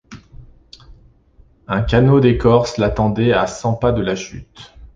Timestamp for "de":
3.91-4.01